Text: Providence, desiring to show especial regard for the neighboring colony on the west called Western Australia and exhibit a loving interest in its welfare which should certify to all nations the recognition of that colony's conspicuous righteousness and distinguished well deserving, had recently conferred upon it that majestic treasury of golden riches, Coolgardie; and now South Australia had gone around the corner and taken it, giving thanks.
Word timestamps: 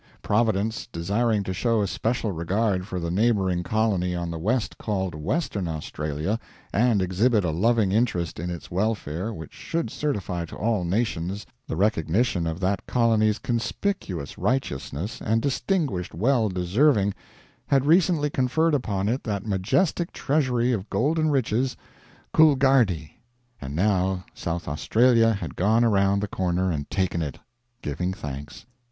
Providence, 0.23 0.87
desiring 0.91 1.43
to 1.43 1.53
show 1.53 1.83
especial 1.83 2.31
regard 2.31 2.87
for 2.87 2.99
the 2.99 3.11
neighboring 3.11 3.61
colony 3.61 4.15
on 4.15 4.31
the 4.31 4.39
west 4.39 4.79
called 4.79 5.13
Western 5.13 5.67
Australia 5.67 6.39
and 6.73 7.03
exhibit 7.03 7.45
a 7.45 7.51
loving 7.51 7.91
interest 7.91 8.39
in 8.39 8.49
its 8.49 8.71
welfare 8.71 9.31
which 9.31 9.53
should 9.53 9.91
certify 9.91 10.43
to 10.45 10.55
all 10.55 10.83
nations 10.85 11.45
the 11.67 11.75
recognition 11.75 12.47
of 12.47 12.59
that 12.59 12.87
colony's 12.87 13.37
conspicuous 13.37 14.39
righteousness 14.39 15.21
and 15.21 15.39
distinguished 15.39 16.15
well 16.15 16.49
deserving, 16.49 17.13
had 17.67 17.85
recently 17.85 18.31
conferred 18.31 18.73
upon 18.73 19.07
it 19.07 19.23
that 19.23 19.45
majestic 19.45 20.11
treasury 20.11 20.71
of 20.71 20.89
golden 20.89 21.29
riches, 21.29 21.77
Coolgardie; 22.33 23.19
and 23.61 23.75
now 23.75 24.25
South 24.33 24.67
Australia 24.67 25.31
had 25.33 25.55
gone 25.55 25.83
around 25.83 26.21
the 26.21 26.27
corner 26.27 26.71
and 26.71 26.89
taken 26.89 27.21
it, 27.21 27.37
giving 27.83 28.13
thanks. 28.13 28.65